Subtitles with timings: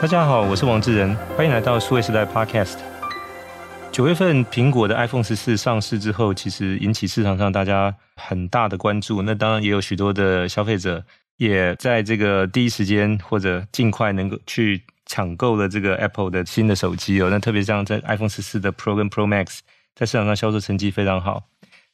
[0.00, 2.78] 大家好，我是王志仁，欢迎来到数位时代 Podcast。
[3.92, 9.20] 九月份苹果的 iPhone 十四上市之后，其实引起市场上大家很大的关注。
[9.20, 11.04] 那当然也有许多的消费者
[11.36, 17.28] 也在这个第一时间或者尽快能够去抢购了这个 Apple 的新的手机哦。
[17.30, 19.58] 那特别像在 iPhone 十四的 Pro 跟 Pro Max
[19.94, 21.42] 在市场上销售成绩非常好。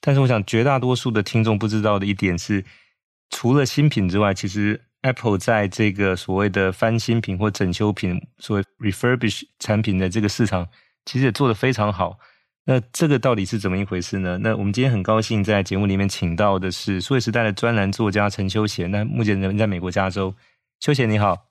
[0.01, 2.65] 但是我想绝大多数的听众不知道的一点是，
[3.31, 10.67] 除了新品之外，其实 Apple 在这个所谓的翻新品或整修品，所谓 refurbish 产品的这个市场，
[11.05, 12.19] 其实也做得非常好。
[12.65, 14.37] 那这个到底是怎么一回事呢？
[14.43, 18.91] 那我们今天很高兴在节目里面请到的是数位时代的专栏作家陈修贤。
[18.91, 20.35] 那目前人在美国加州。
[20.81, 21.47] 修贤你好，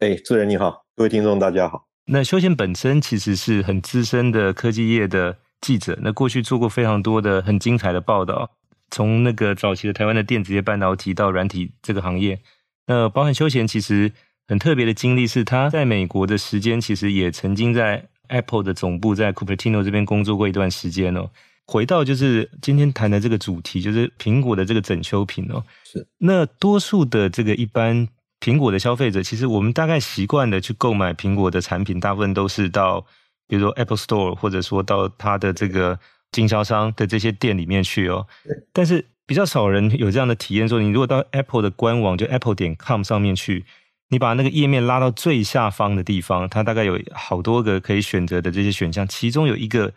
[0.00, 1.86] 哎，主持人你好，各位听众大家好。
[2.06, 8.50] 那修贤本身其实是很资深的科技业的记者，那过去做过非常多的很精彩的报道，
[8.90, 12.40] 从那个早期的台湾的电子业半导体到软体这个行业。
[12.88, 14.10] 那包含休闲其实
[14.48, 21.28] 很特别的经历是，他在美国的时间其实也曾经在 Apple 的总部在 Cupertino 这边工作过一段时间哦。
[21.66, 25.62] 回到就是今天谈的这个主题，就是苹果的这个整修品哦。
[25.84, 26.06] 是。
[26.16, 28.08] 那多数的这个一般
[28.40, 33.04] 苹果的消费者，其实我们大概习惯的去购买苹果的产品，大部分都是到
[33.46, 36.00] 比如说 Apple Store，或者说到它的这个
[36.32, 38.26] 经销商的这些店里面去哦。
[38.72, 39.04] 但是。
[39.28, 43.66] 比较少人有这样的体验，说你如果到 Apple 的官网，就 Apple 点 com 上面去，
[44.08, 49.92] 你把那个页面拉到最下方的地方，它大概有好多个可以选择的这些选项，其中有一个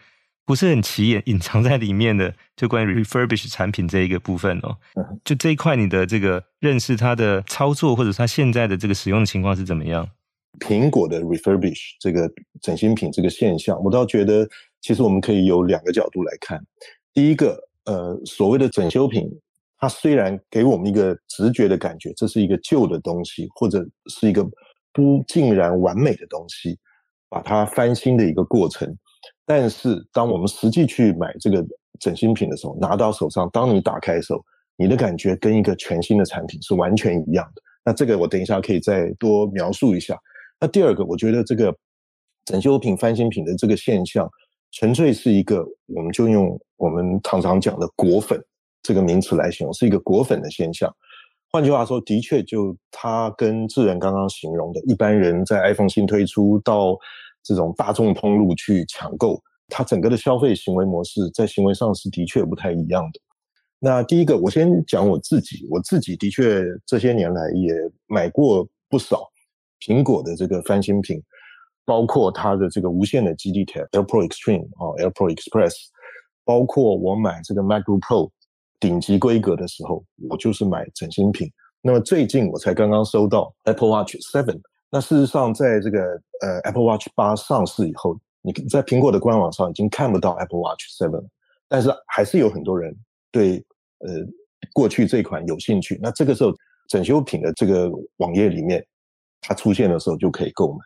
[0.46, 4.76] 不是很起眼，隐藏在里面的，就关于 refurbish 产品这一个部分哦。
[5.24, 10.06] 就这一块，你的这个认识它的操作，或者它现在的这个使用的情况是怎么样？
[10.60, 12.30] 苹果的 refurbish 这个
[12.62, 14.46] 整新品这个现象，我倒觉得
[14.82, 16.62] 其实我们可以有两个角度来看，
[17.14, 17.58] 第一个。
[17.86, 19.28] 呃，所谓的整修品，
[19.80, 24.44] 它虽然给我们一个直觉的感觉，这是一个旧的东西，或者是一个
[24.94, 26.78] 不尽然完美的东西，
[27.28, 28.96] 把它翻新的一个过程。
[29.46, 31.66] 但是，当我们实际去买这个
[32.00, 34.46] 整新品的时候，拿到手上，当你打开的时候，
[34.78, 37.62] 你的感觉跟一个全新的产品是完全一样的。
[37.84, 40.16] 那这个我等一下可以再多描述一下。
[40.60, 41.76] 那第二个，我觉得这个
[42.46, 44.30] 整修品、翻新品的这个现象。
[44.72, 48.42] 纯粹是一个，我们就用我们常常讲的“果粉”
[48.82, 50.94] 这个名词来形容，是一个果粉的现象。
[51.52, 56.98] 换句话说，的确就它跟智仁刚刚形容的，一般人在 iPhone 新推出到
[57.44, 63.20] 这种大众通路去抢购，它整个的消费行为模式在行为上是的确不太一样的。
[63.78, 67.74] 那第一个，我先讲我自己，我自己的确这些年来也
[68.08, 69.30] 买过不少
[69.82, 71.22] 苹果的这个翻新品。
[71.86, 75.74] 包括它的这个无线的基地台 AirPod Extreme 啊，AirPod Express，
[76.44, 78.30] 包括我买这个 MacBook Pro
[78.80, 81.52] 顶级规格的时候，我就是买整新品。
[81.82, 84.60] 那么最近我才刚刚收到 Apple Watch Seven。
[84.92, 86.00] 那事实上，在这个
[86.42, 91.26] 呃 Apple Watch 8上市以后，你在苹果的官网上已经看不到 Apple Watch Seven，
[91.68, 92.96] 但是还是有很多人
[93.32, 93.66] 对
[94.00, 94.10] 呃
[94.74, 95.98] 过去这款有兴趣。
[96.02, 96.54] 那这个时候
[96.90, 98.86] 整修品的这个网页里面，
[99.40, 100.80] 它出现的时候就可以购买。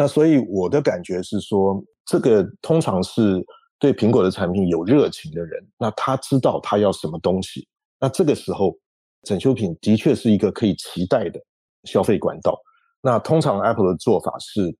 [0.00, 3.44] 那所以我的感觉是说，这个通常是
[3.80, 7.66] 对苹果的产品有热情的人，那他知道他要什么东西，
[7.98, 8.78] 那这个时候
[9.24, 11.40] 整修品的确是一个可以期待的
[11.82, 12.56] 消费管道。
[13.00, 14.72] 那通常 Apple 的做法是，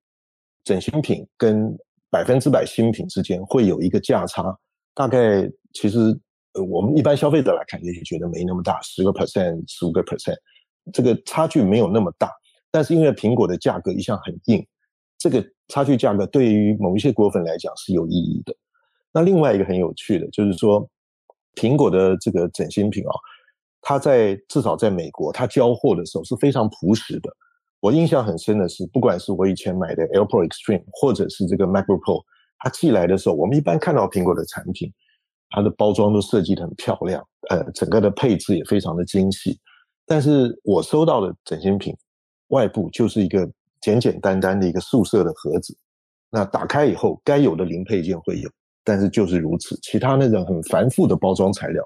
[0.63, 1.77] 整新品跟
[2.11, 4.57] 百分之百新品之间会有一个价差，
[4.95, 5.99] 大概其实
[6.53, 10.37] 呃我们一般消费者来看也许觉得没那么大，十个 percent、十五个 percent，
[10.93, 12.31] 这个差距没有那么大，
[12.71, 14.65] 但是因为苹果的价格一向很硬。
[15.19, 18.55] 这个差距价格对于某一些果粉来讲是有意义的。
[19.13, 20.89] 那另外一个很有趣的，就是说
[21.57, 23.11] 苹果的这个整新品啊，
[23.81, 27.31] 它在至少在美国，它交货的时候是非常朴实的。
[27.81, 32.23] 我印象很深的是，不管是我以前买的 AirPod Extreme，或者是这个 MacBook Pro，
[32.59, 34.93] 它寄来的时候，我们一般看到苹果的产品，
[35.51, 39.59] 它的包装都设计的很漂亮，呃，整个的配置也非常的精细。
[40.07, 41.97] 但是我收到的整新品，
[42.49, 43.51] 外部就是一个。
[43.81, 45.77] 简简单单的一个素色的盒子，
[46.31, 48.51] 那打开以后该有的零配件会有，
[48.85, 51.83] 但是就是如此，其他那种很繁复的包装材料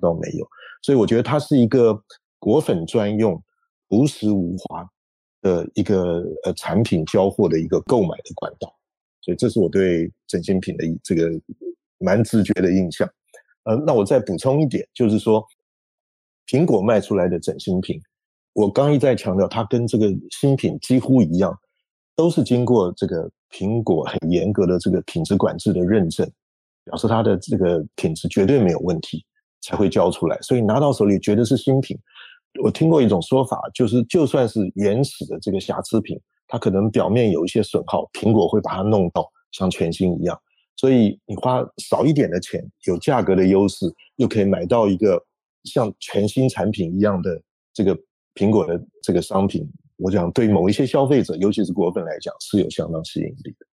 [0.00, 0.46] 倒没有，
[0.82, 1.98] 所以我觉得它是一个
[2.38, 3.42] 果粉专用、
[3.88, 4.86] 朴实无华
[5.40, 8.74] 的一个呃产品交货的一个购买的管道，
[9.22, 11.30] 所以这是我对整新品的这个
[11.98, 13.08] 蛮直觉的印象。
[13.64, 15.44] 呃，那我再补充一点，就是说
[16.46, 18.00] 苹果卖出来的整新品。
[18.56, 21.54] 我刚一再强调，它跟这个新品几乎一样，
[22.16, 26.26] 都是经过这个苹果很严格的这个品质管制的认证，
[26.82, 29.22] 表示它的这个品质绝对没有问题，
[29.60, 30.38] 才会交出来。
[30.40, 31.98] 所以拿到手里觉得是新品。
[32.62, 36.18] 我听过一种说法，就是就算是原始的这个瑕疵品，
[36.48, 40.40] 它可能表面有一些损耗，苹果会把它弄到像全新一样。
[40.76, 43.84] 所以你花少一点的钱，有价格的优势，
[44.16, 45.22] 又可以买到一个
[45.64, 47.38] 像全新产品一样的
[47.74, 47.94] 这个
[48.36, 53.66] 苹果的这个商品，我想对某一些消费者，尤其是果粉来讲，是有相当吸引力的。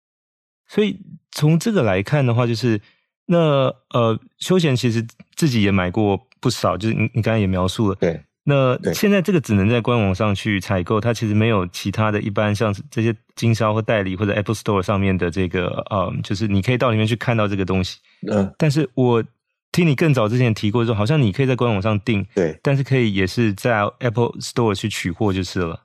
[0.70, 0.98] 所以
[1.32, 2.80] 从这个来看的话，就是
[3.26, 5.06] 那呃，休闲其实
[5.36, 8.22] 自己也买过不少，就是你你刚才也描述了，对。
[8.44, 18.00] 那现在这个只能在官网上去采购，它其实没有其他的一般像这些经销或代理或者 Apple Store 上面的这个嗯，就是你可以到里面去看到这个东西。
[18.32, 19.24] 嗯，但是我
[19.72, 25.84] 听你更早之前提过说，好像你可以在官网上订，对，但是可以也是在 Apple Store 去取货就是了。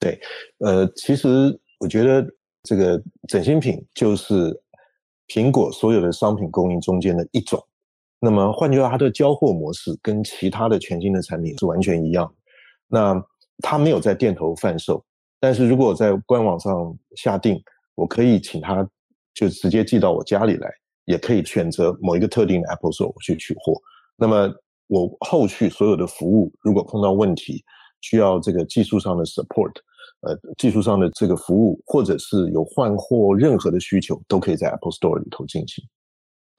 [0.00, 0.18] 对，
[0.58, 1.28] 呃，其实
[1.80, 2.26] 我觉得
[2.62, 4.58] 这个整新品就是
[5.26, 7.62] 苹果所有的商品供应中间的一种。
[8.20, 12.32] 那么换句话，它的交货模式跟其他的全新的产品是完全一样。
[12.88, 13.14] 那
[13.58, 15.04] 它没有在店头贩售，
[15.38, 17.62] 但是如果在官网上下订，
[17.94, 18.88] 我可以请他
[19.34, 20.72] 就直接寄到我家里来，
[21.08, 23.74] 也可以选择某一个特定的 Apple Store 去取货。
[24.16, 24.52] 那么
[24.86, 27.64] 我后续所有的服务，如果碰到问题，
[28.02, 29.72] 需要这个技术上的 support，
[30.20, 35.82] 呃，技术上的这个服务，或者是有换货任何的需求，都可以在 Apple Store 里头进行。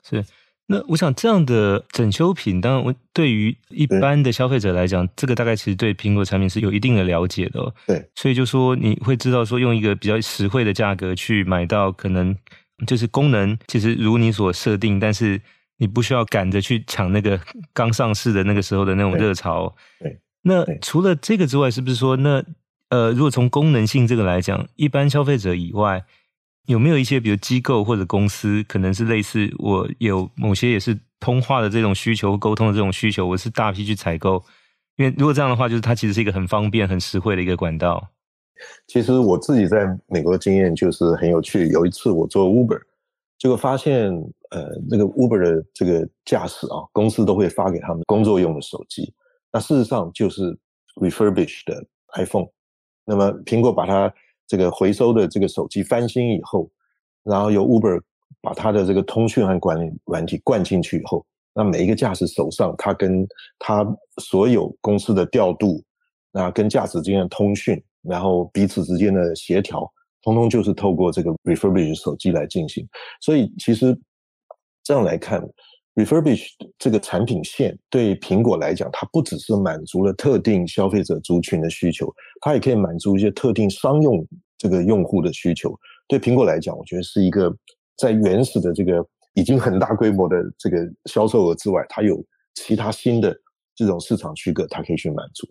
[0.04, 0.26] 是。
[0.72, 7.74] 那我想这样的整修品，当然我对于一般的消费者来讲，这个大概其实对苹果产品是有一定的了解的。
[7.88, 12.36] 对，所以就说你会知道说用一个比较实惠的价格去买到，可能
[12.86, 15.42] 就是功能其实如你所设定，但是
[15.78, 17.40] 你不需要赶着去抢那个
[17.74, 19.76] 刚上市的那个时候的那种热潮。
[20.00, 22.44] 对，对，那除了这个之外，是不是说那
[22.90, 26.04] 呃，如果从功能性这个来讲，一般消费者以外，
[26.66, 34.44] 有没有一些，比如机构或者公司，可能是类似我有某些也是通话的这种需求、沟通的这种需求，我是大批去采购。
[34.98, 38.10] 因为如果这样的话，就是它其实是一个很方便、很实惠的一个管道。
[38.88, 41.68] 其实我自己在美国的经验就是很有趣。
[41.70, 42.82] 有一次我做 Uber，
[43.38, 44.12] 结果发现
[44.52, 49.14] 呃，那个 Uber 的这个驾驶啊，公司都会发给他们工作用的手机。
[49.52, 50.58] 那事实上就是
[50.96, 51.86] refurbished 的
[52.16, 52.48] iPhone。
[53.06, 54.14] 那么苹果把它。
[54.52, 56.68] 这个回收的这个手机翻新以后，
[57.22, 58.02] 然后由 Uber
[58.42, 61.24] 把它的这个通讯和管理软体灌进去以后，
[61.54, 63.28] 那每一个驾驶手上，他跟
[63.60, 63.86] 他
[64.18, 65.84] 所有公司的调度，
[66.32, 69.90] 那跟驾驶之间的通讯，然后彼此之间的协调，
[70.22, 72.88] 通通就是透过这个 refurbished 手机来进行。
[73.22, 73.98] 所以其实
[74.84, 75.42] 这样来看。
[75.96, 82.10] Refurbish 这个产品线对苹果来讲，它不只是满足了特定消费者族群的需求，
[82.40, 84.26] 它也可以满足一些特定商用
[84.58, 85.78] 这个用户的需求。
[86.08, 87.54] 对苹果来讲，我觉得是一个
[87.98, 92.24] 在原始的这个已经很大规模的这个销售额之外，它有
[92.54, 93.36] 其他新的
[93.76, 95.46] 这种市场区隔，它可以去满足。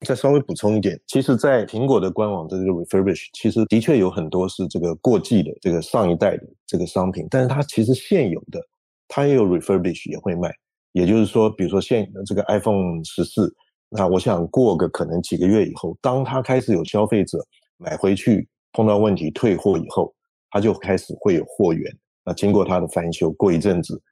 [0.00, 8.60] 再稍微补充一点，其实，在苹果的官网的这个 Refurbish，其实的确有很多是这个过季的这个上一代的这个商品，但是它其实现有的。
[9.08, 10.52] 它也有 refurbish 也会卖，
[10.90, 13.54] 也就是说，比如说现这个 iPhone 十四，
[13.88, 17.38] 那我想过个可能几个月以后，当它开始有消费者
[17.76, 20.12] 买回去碰到问题退货以后，
[20.50, 21.88] 它就开始会有货源。
[22.24, 24.02] 那经过它的翻修，过一阵子，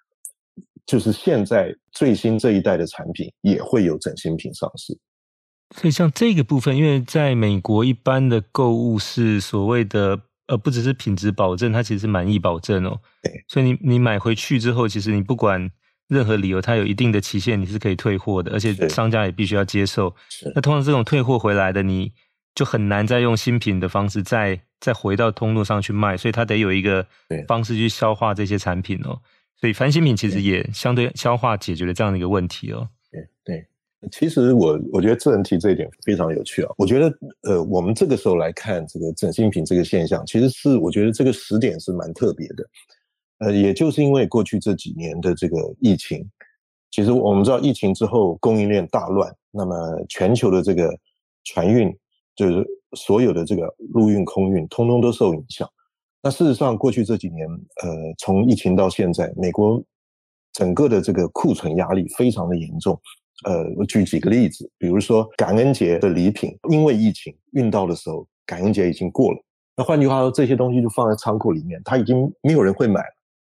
[0.87, 4.97] 就是现在最新这一代的产品也会有整新品上市。
[5.75, 10.23] 所以像这个部分，因为在美国一般的购物是所谓的。
[10.47, 13.01] 呃，不只是品质保证，它其实是满意保证哦。
[13.23, 15.71] 对，所以你你买回去之后，其实你不管
[16.07, 20.15] 任何理由，它有一定的期限，你是可以退货的，而且商家也必须要接受。
[20.29, 20.53] 是。
[20.55, 22.13] 那通常这种退货回来的，你
[22.55, 27.07] 就很难再用新品的方式再再回到通路上去卖，所以它得有一个
[27.49, 29.19] 方式去消化这些产品哦。
[29.59, 32.87] 所以翻新品其实也相对消化解决了这样的一个问题哦。
[34.11, 36.73] 其实我我觉得智能提这一点非常有趣啊！
[36.77, 42.65] 我觉得呃，我们这个时候来看这个整新品这个现象，其实是我觉得这个时点是蛮特别的。
[43.39, 46.25] 呃，也就是因为过去这几年的这个疫情，
[46.91, 49.75] 其实我们知道疫情之后供应链大乱，那么
[50.09, 50.89] 全球的这个
[51.45, 51.93] 船运
[52.37, 52.65] 就是
[52.97, 55.69] 所有的这个陆运、空运，通通都受影响。
[56.23, 57.47] 那事实上，过去这几年，
[57.83, 59.83] 呃，从疫情到现在，美国
[60.53, 62.99] 整个的这个库存压力非常的严重。
[63.45, 69.39] 呃，我举几个例子，比如说感恩节的礼品，因为疫情运到的时候，感恩节已经过了。
[69.77, 73.07] 那换句话说，这些东西就放在仓库里面，它已经没有人会买了。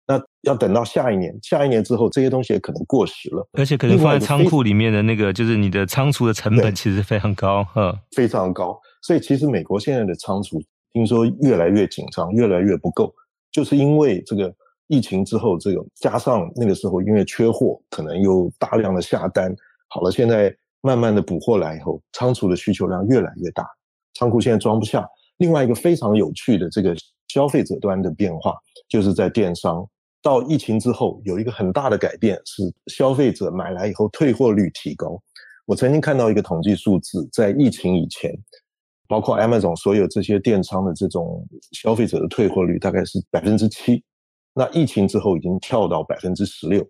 [0.06, 8.78] 那要等到下一年，下一年之后，这些东西也可能过时了，而且可能放在仓库里面的那个，就是你的仓储的成本其实非常高，嗯，非常高。
[9.02, 10.62] 所以其实美国现在的仓储
[10.92, 13.12] 听说越来越紧张，越来越不够，
[13.50, 14.52] 就是因为这个
[14.86, 19.52] 疫情之后，这个加上那个时候因为缺货，可能又大量的下单。
[19.92, 23.66] 好了，现在慢慢的补货来以后，仓储的需求量越来越大，
[24.14, 25.06] 仓库现在装不下。
[25.36, 26.94] 另外一个非常有趣的这个
[27.28, 28.54] 消费者端的变化，
[28.88, 29.86] 就是在电商
[30.22, 35.20] 到疫情之后有一个很大的改变，是消费者买来以后退货率提高。
[35.66, 38.32] 我曾经看到一个统计数字，在疫情以前，
[39.08, 44.02] 包括 Amazon 所有这些电商的这种消费者的退货率大概是百分之七，
[44.54, 46.82] 那疫情之后已经跳到百分之十六。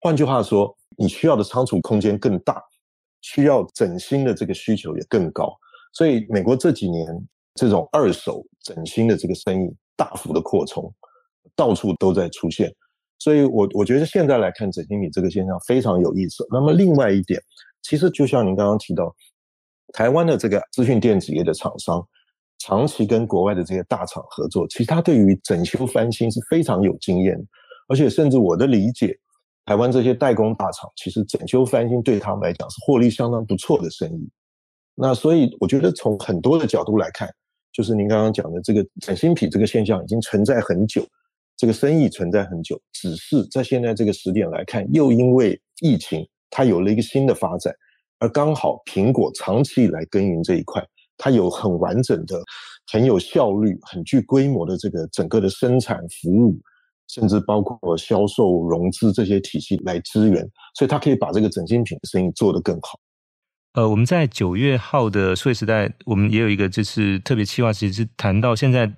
[0.00, 2.60] 换句话说，你需要的仓储空间更大，
[3.20, 5.56] 需要整新的这个需求也更高。
[5.92, 7.06] 所以美国这几年
[7.54, 10.92] 这种二手整新的这个生意大幅的扩充，
[11.56, 12.74] 到处都在出现。
[13.18, 16.46] 所以我我觉得现在来看整新品这个现象非常有意思。
[16.50, 17.40] 那么另外一点，
[17.82, 19.14] 其实就像您刚刚提到，
[19.92, 22.06] 台湾的这个资讯电子业的厂商
[22.58, 27.36] 长期跟国外的这些大厂合作，其实他对于整修翻新是非常有经验，
[27.88, 29.18] 而且甚至我的理解，
[29.68, 34.26] 台湾这些代工大厂其实整修翻新对他们来讲是获利相当不错的生意。
[34.94, 37.28] 那所以我觉得从很多的角度来看，
[37.70, 41.06] 就是您刚刚讲的这个整新品这个现象已经存在很久，
[41.54, 47.70] 这个生意存在很久，只是在现在这个时点来看，又因为疫情，它有了一个新的发展，
[48.20, 50.82] 而刚好苹果长期以来耕耘这一块，
[51.18, 52.42] 它有很完整的、
[52.90, 56.58] 很有效率、很具规模的这个整个的生产服务，
[57.08, 63.00] 甚至包括销售、融资这些体系来支援，所以它可以把这个整新品的生意做得更好。
[63.74, 68.92] 呃，我们在九月号的数位时代，我们也有一个就是特别企划，其实是谈到现在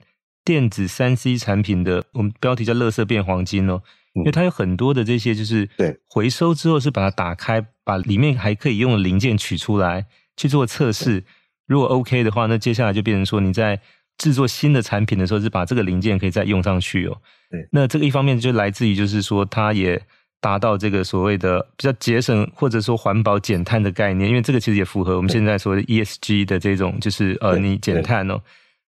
[0.45, 3.83] 电子三 C 产品的，我们标题叫“乐色变黄金”哦，
[4.15, 5.99] 因为它有很多的这些就是对。
[6.09, 11.25] 回收之后是把它打开，把里面还可以用的零件取出来去做测试，
[11.67, 13.81] 如果 OK 的话，那接下来就变成说你在
[14.21, 17.19] 制作新的产品的时候，是把这个零件可以再用上去哦。
[17.51, 20.01] 对，那这个一方面就来自于就是说它也。
[20.43, 28.41] 达到这个所谓的比较节省或者说环保减碳的概念，因为这个其实也符合我们现在所谓的 ESG 的这种，就是呃，你减碳哦。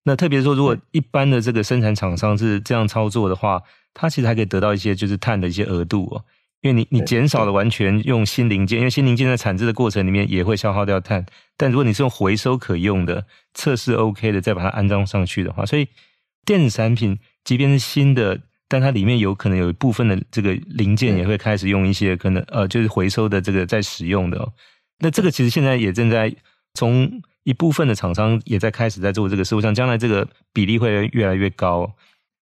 [0.04, 3.60] 那特别说，如果一般的这个生产厂商是这样操作的话，
[3.92, 6.24] 它其实还可以得到一些就是碳的一些额度哦。
[6.62, 11.26] 因为你你减少了完全用新零件，因为新零件在产制的过程里面也会消耗掉碳。
[11.56, 15.86] 但如果你是用回收可用的、测试 OK 的，再把它安装上去的话，所以
[16.46, 18.40] 电子产品即便是新的。
[18.68, 24.50] 但它里面有可能有一部分的这个零件也会开始用一些可能呃，就是回收的这个在使用的哦。
[25.00, 26.34] 那这个其实现在也正在
[26.72, 31.94] 从一部分的厂商也在开始在做这个事，我想将来这个比例会越来越高。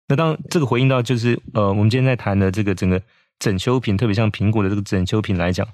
[0.10, 3.02] 那当这个回应到就是呃，我们今天在谈的这个整个
[3.40, 5.68] 整修品，特别像苹果的这个整修品来讲，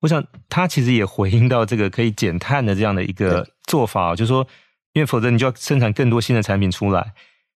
[0.00, 4.46] 我想它其实也回应到这个可以减碳的这样的一个做法，就是说，
[4.92, 7.12] 因为否则你就要生产更多新的产品出来。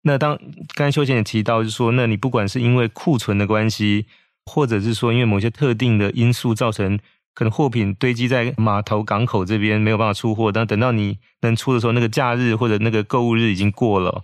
[0.04, 0.38] 那当
[0.76, 4.06] 刚才修贤也提到，就是说，那你不管是因为库存的关系，
[4.46, 7.00] 或者是说因为某些特定的因素造成
[7.34, 14.24] 可能货品堆积在码头港口这边没有办法出货，但等到你能出的时候，那个假日或者那个购物日已经过了，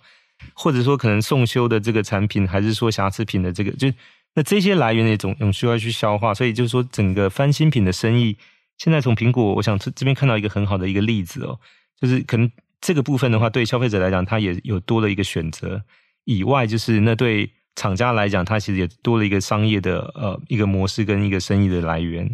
[0.53, 3.91] 或者说可能送修的这个产品，还是说瑕疵品的这个，就
[4.35, 8.37] 那这些来源也总总需要去消化，所以就是说整个翻新品的生意，
[8.77, 11.59] 现在从苹果，我想这这边看到一个很好的一个例子哦，
[11.99, 12.49] 就是可能。
[12.83, 15.83] 这个部分的话，对消费者来讲，它也有多了一个选择。
[16.23, 22.27] 以外，就是那对厂家来讲，它其实也多了一个商业的呃一个模式跟一个生意的来源。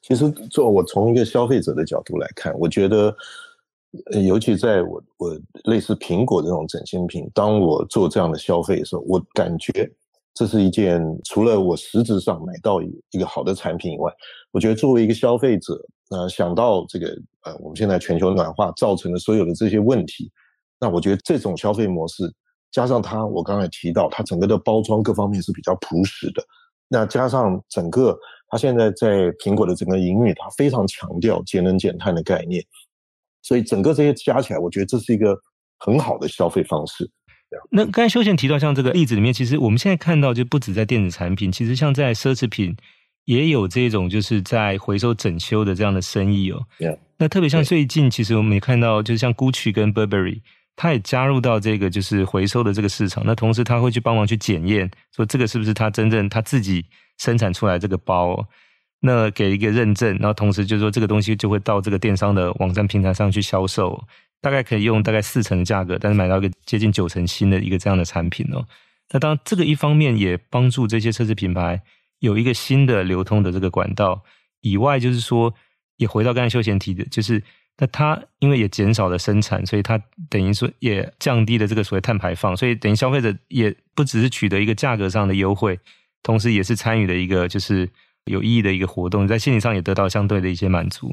[0.00, 3.12] 其实，做我从一个消费者的角度来看，我觉得，
[4.24, 9.90] 尤其在我我类似苹果这种整新品，当我做这样的消费的时候，我感觉
[10.34, 14.12] 这是一件除了我实质上买到一个好的产品以外，
[14.50, 15.80] 我觉得作为一个消费者。
[16.10, 17.08] 呃，想到这个
[17.44, 20.30] 呃，我们现在全球暖化造成的所有的这些问题，
[20.78, 22.30] 那我觉得这种消费模式
[22.70, 26.44] 加上它，我刚才提到它整个的包装各方面是比较朴实的，
[26.88, 28.16] 那加上整个
[28.48, 32.62] 它现在在苹果的整个营运，它非常强调节能减碳的概念，
[33.42, 35.36] 所以整个这些加起来，我觉得这是一个
[35.78, 37.10] 很好的消费方式。
[37.70, 42.76] 那刚才修贤提到像这个例子里面，其实我们现在看到就不止在电子产品，其实像在奢侈品。
[43.26, 46.62] 也有这种就是在回收整修的这样的生意哦。
[46.78, 46.98] Yeah.
[47.16, 50.42] 那特别像最近，其实我们也看到，就是像 Gucci 跟 Burberry，
[50.76, 53.22] 它也加入到这个就是回收的这个市场。
[53.24, 56.84] 那同时他会去帮忙去检验，说这个是不是他真正他自己
[57.16, 58.46] 生产出来这个包哦。
[59.00, 64.04] 那给一个认证，然后同时就是说这个东西就会到这个电商的网站平台上去销售，
[64.44, 68.64] 大概可以用大概四成的价格，但是买到一个接近九成新的一个这样的产品哦。
[69.10, 71.82] 那当这个一方面也帮助这些奢侈品牌。
[72.20, 74.22] 有一个新的流通的这个管道
[74.62, 75.52] 以外，就是说，
[75.98, 77.42] 也回到刚才修贤提的，就是
[77.76, 85.78] 那它因为也减少了生产，所以它等于说也降低了这个所谓碳排放，所以等于消费者也不只是取得一个价格上的优惠，
[86.22, 87.86] 同时也是参与了一个就是
[88.24, 91.12] 有意义的一个活动，在心理上也得到相对的一些满足。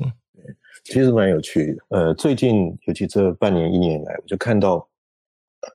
[0.83, 1.73] 其实蛮有趣。
[1.73, 4.87] 的，呃，最近尤其这半年一年以来，我就看到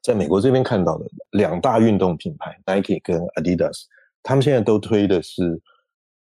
[0.02, 3.84] 在美国这边看到的两大运动品牌 Nike 跟 Adidas，
[4.22, 5.60] 他们现在都推的是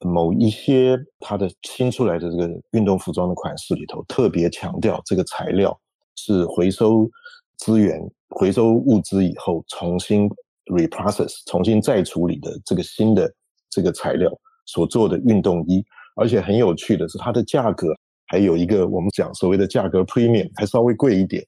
[0.00, 5.76] 某一些它的新出来的这个运动服装的款式里头，特别强调这个材料
[6.14, 7.10] 是回收
[7.56, 10.30] 资源、回收物资以后重新
[10.66, 13.32] reprocess、重新再处理的这个新的
[13.68, 14.30] 这个材料
[14.66, 17.92] 所做的运动衣，而且很有趣的是，它的价格
[18.28, 21.44] 还有一个我们讲所谓的价格 premium，还稍微贵一点，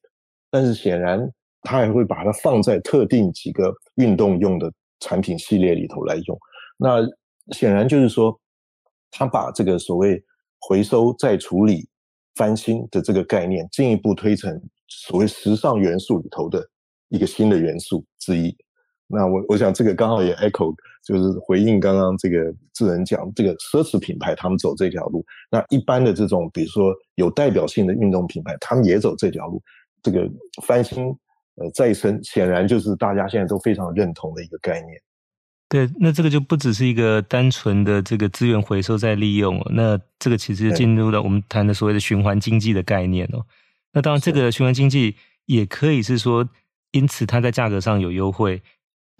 [0.50, 1.30] 但是显然。
[1.62, 6.38] 他还会把它放在特定几个运动用的产品系列里头来用，
[6.78, 7.06] 那
[7.52, 8.34] 显然就是说，
[9.10, 10.24] 他把这个所谓
[10.58, 11.86] 回收再处理
[12.34, 14.58] 翻新的这个概念进一步推成
[14.88, 16.66] 所谓时尚元素里头的
[17.10, 18.56] 一个新的元素之一。
[19.10, 20.74] 那我我想这个刚好也 echo
[21.04, 29.62] 就是回应刚刚这个智仁讲这个奢侈品牌他们走这条路，那一般的这种比如说有代表性的运动品牌他们也走这条路，
[30.02, 30.28] 这个
[30.66, 31.14] 翻新。
[31.56, 34.98] 呃，再生显然就是大家现在都非常认同的一个概念。
[35.68, 43.44] 对，那这个就不只是一个单纯的这个资源回收再利用，那这个其实进入了我们谈的所谓的循环经济的概念哦。
[43.92, 46.48] 那当然，这个循环经济也可以是说，
[46.92, 48.62] 因此它在价格上有优惠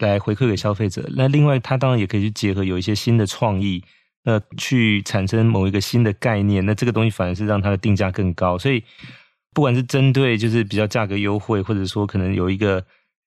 [0.07, 1.07] 来回馈给消费者。
[1.15, 3.83] 那另外，它当然也可以去结合有一些新的创意，
[4.23, 6.65] 那去产生某一个新的概念。
[6.65, 8.83] 那这个东西反而是让它的定价更高，所以。
[9.53, 12.81] 不管是针对就是比较价格优惠，或者说可能有一个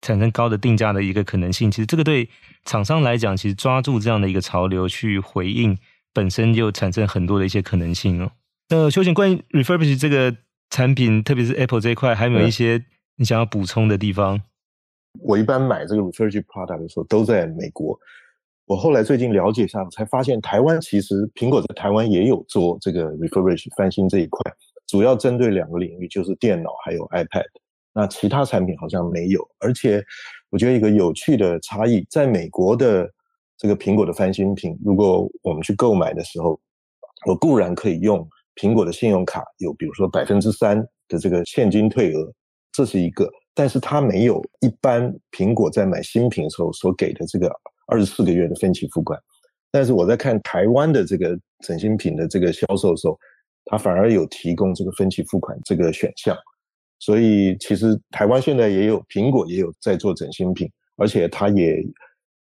[0.02, 2.28] 产生高的定价的一个可能性，其实这个对
[2.66, 5.78] 厂商来讲，其实抓住这样的一个潮流去回应，
[6.12, 8.30] 本身就产生很多的一些可能性哦。
[8.68, 10.36] 那修贤关于 refurbish 这个
[10.68, 12.84] 产品，特别是 Apple 这一块，还有没有一些
[13.16, 14.42] 你想要补充的地方？
[15.18, 17.98] 我一般买这个 refurbish product 的时候都在美国。
[18.66, 24.40] 我后来最近了解一下，才发现台湾其实苹果在台湾也有做这个 refurbish 翻新这一块。
[24.86, 27.44] 主要针对两个领域，就是电脑还有 iPad，
[27.92, 29.40] 那其他产品好像没有。
[29.58, 30.04] 而且
[30.50, 33.08] 我觉得一个有趣的差异，在美国的
[33.56, 36.58] 这个苹果的翻新品，如果我们去购买的时候，
[37.26, 42.32] 我固然可以用苹果的信用卡，有比如说百分之三的这个现金退额，
[42.72, 47.54] 这是一个，但是它没有一般苹果在买新品的时候所给的这个
[47.88, 49.20] 二十四个月的分期付款。
[49.70, 53.18] 但是我在看台湾的这个整新品的这个销售的时候，
[53.66, 56.34] 它反而有提供这个分期付款这个选项，
[57.00, 61.84] 所以其实台湾现在也有苹果也有在做整新品，而且它也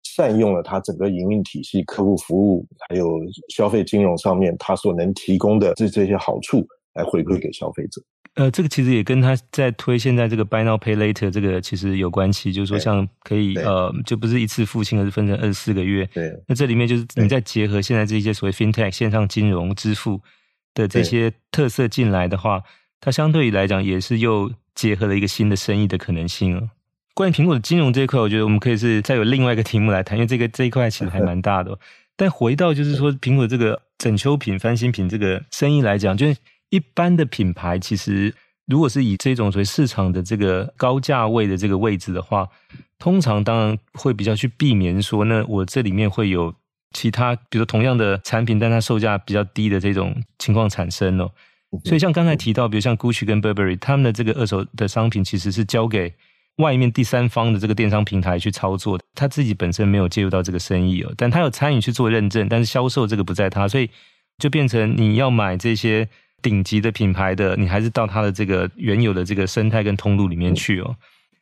[0.04, 3.20] 善用了它整个营运体系、客户服务还有
[3.54, 8.02] 消费金融上面它所能提供的这这些好处来回馈给消费者。
[8.40, 16.10] 呃，这个其实也跟他在推现在这个 Buy Now Pay Later 这个其实有关系，就是说像可以呃，就不是一次付清，而是分成二十四个月。
[16.14, 20.22] 对，那这里面就是你再结合现在这些所谓 FinTech 线上金融支付。
[20.76, 22.62] 的这些特色进来的话，
[23.02, 26.70] 它相对于来讲也是又结合了一个新的生意的可能性哦。
[27.16, 31.78] 关于苹果的金融这一块，我觉得我们可以是再有另外一个题目来谈，因为这个这一块其实还蛮大的。
[32.16, 36.38] 但回到就是说，苹果这个整修品、翻新品这个生意来讲，就是
[36.70, 38.34] 一般的品牌，其实
[38.66, 42.48] 如果是以这种所谓市场的这个高价位的这个位置的话，
[42.98, 46.54] 通常当然会比较去避免说，那我这里面会有。
[46.92, 51.30] 其他，比如说同样的产品，但它售价比较低的这种情况产生哦。
[51.86, 56.12] 所以像刚才提到，比如像 Gucci 跟 Burberry，他们的这个二手的商品其实是交给
[56.56, 61.14] 外面第三方的这个电商平台去操作的，他自己本身没有介入到这个生意哦。
[61.16, 63.88] 但他有参与去做认证，但是销售这个不在他，所以
[64.40, 66.10] 就变成你要买这些
[66.42, 70.96] 顶级的品牌的，你还是到它的这个原有的这个生态跟通路里面去哦。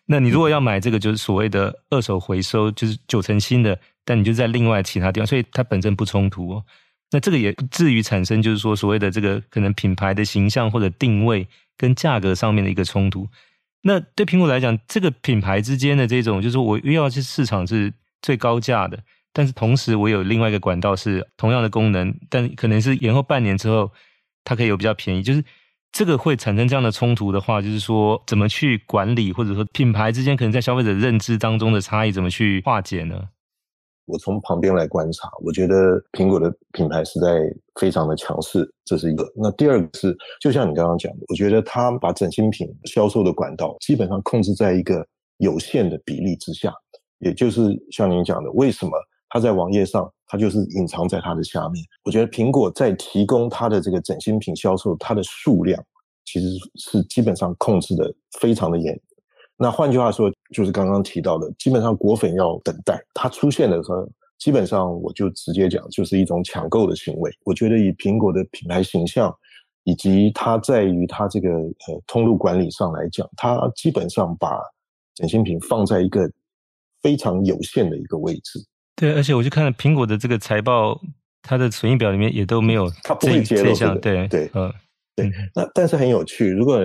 [0.05, 3.77] 那你如果要买这个，就是所谓的二手回收，就是九成新的。
[4.05, 6.63] 但你就在另外其他地方，所以它本身不冲突哦。
[7.11, 13.27] 那这个也不至于产生，就是说所谓的这个可能品牌的形象或者定位跟价格上面的一个冲突。
[13.81, 18.97] 那对苹果来讲，这个品牌之间的这种，就是我又要去市场是最高价的，
[19.33, 23.91] 但是同时我有另外一个管道是同样的功能，但可能是延后半年之后，
[24.47, 25.21] 它可以有比较便宜。
[25.21, 25.43] 就是
[25.91, 33.27] 这个会产生这样的冲突的话，就是说怎么去管理，或者说品牌之间可能在消费者认知当中的差异，怎么去化解呢？
[34.05, 37.41] 我从旁边来观察，我觉得苹果的品牌实在
[37.77, 39.29] 非常的强势，这是一个。
[39.35, 45.05] 那第二个是，就像你刚刚讲的，我觉得他把整新品销售的管道基本上控制在一个
[45.39, 46.73] 有限的比例之下，
[47.19, 48.91] 也就是像您讲的，为什么
[49.29, 51.83] 它在网页上，它就是隐藏在它的下面？
[52.03, 55.83] 我觉得苹果在提供它的这个整新品销售，它的数量
[56.25, 58.99] 其实是基本上控制的非常的严。
[59.57, 67.31] 那换句话说，就是刚刚提到的，基本上果粉要等待它出现的时候，基本上我就直接讲，就是一种抢购的行为。
[67.43, 69.35] 我觉得以苹果的品牌形象，
[69.83, 74.59] 以及它在于它这个呃通路管理上来讲，它基本上把
[75.15, 76.31] 整新品放在一个
[77.01, 78.63] 非常有限的一个位置。
[78.99, 80.99] 对，而且我就看了苹果的这个财报，
[81.43, 83.95] 它的损益表里面也都没有，它不会揭露这个。
[83.99, 84.73] 对对，嗯，
[85.15, 85.31] 对。
[85.53, 86.79] 那但是很有趣，如果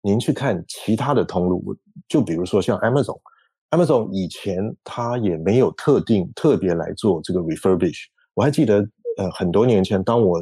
[0.00, 1.76] 您去看其他的通路，
[2.08, 8.04] 就比如说像 Amazon，Amazon 以前它也没有特定特别来做这个 refurbish。
[8.32, 8.76] 我还记得，
[9.18, 10.40] 呃，很多年前当我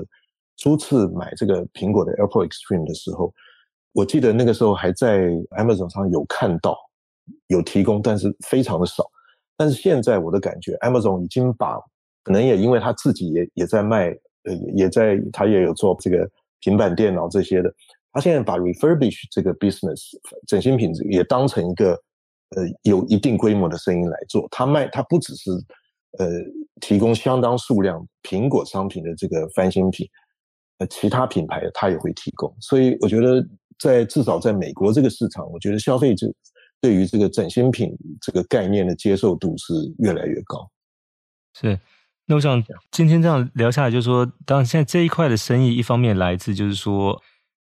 [0.58, 3.34] 初次买这个苹果的 AirPod Extreme 的时候，
[3.92, 5.26] 我记得那个时候还在
[5.58, 6.78] Amazon 上有看到
[7.48, 9.04] 有提供，但是非常的少。
[9.56, 11.78] 但是现在我的感觉，Amazon 已经把
[12.22, 14.08] 可能也因为他自己也也在卖，
[14.42, 16.28] 呃，也在他也有做这个
[16.60, 17.72] 平板电脑这些的，
[18.12, 20.10] 他现在把 refurbish 这个 business
[20.46, 21.92] 整新品也当成一个
[22.56, 24.46] 呃有一定规模的生意来做。
[24.50, 25.50] 他卖他不只是
[26.18, 26.28] 呃
[26.80, 30.06] 提供相当数量苹果商品的这个翻新品，
[30.78, 32.54] 呃，其他品牌他也会提供。
[32.60, 33.42] 所以我觉得
[33.78, 36.30] 在至少在美国这个市场，我觉得消费者。
[36.80, 40.70] 对于这个整新品这个概念的接受度是越来越高。
[41.54, 41.78] 是，
[42.26, 47.22] 那我想今天这样聊下来，就是说，当然现在这一块的生意，一方面来自就是说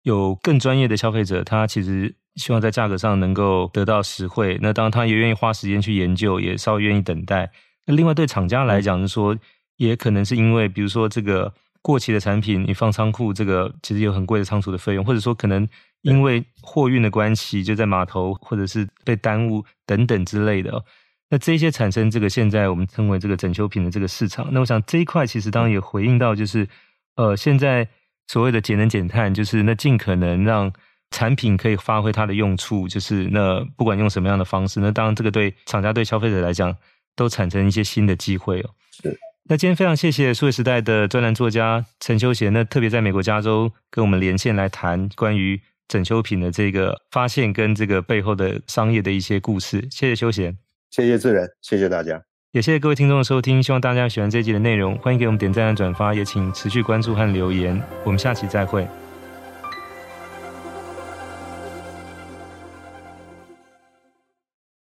[0.03, 4.59] 有更专业的消费者，他其实希望在价格上能够得到实惠。
[4.61, 7.51] 那当然，他也愿意花时间去研究，也稍微愿意等待。
[7.87, 9.37] 那另外对厂家来讲，就是说，
[9.77, 11.55] 也可能是因为，比如说这个
[11.87, 15.69] 过期的产品，你放仓库，这个其实有很贵的仓储的费用，或者说可能。
[16.03, 20.85] 因为货运的关系，就在码头或者是被耽误等等之类的。
[21.29, 24.47] 那这些产生这个现在我们称为这个整修品的这个市场。
[24.53, 26.69] 那我想这一块其实当然也回应到，就是
[27.17, 27.89] 呃，现在
[28.29, 30.73] 所谓的节能减碳，就是那尽可能让
[31.11, 36.73] 产品可以发挥它的用处，就是那不管用什么样的方式，那当然这个对厂家对消费者来讲
[37.17, 38.71] 都产生一些新的机会哦。
[38.93, 39.19] 是。
[39.49, 45.61] 那今天非常谢谢数位时代的专栏作家陈修贤，那特别在美国加州跟我们连线来谈关于。
[45.89, 50.59] 整修品的这个发现跟这个背后的商业的一些故事，谢谢修贤，
[50.91, 58.85] 谢谢自然，谢谢大家，也谢谢各位听众的收听，希望大家喜欢这一集的内容，欢迎给我们点赞和转发，也请持续关注和留言，我们下期再会。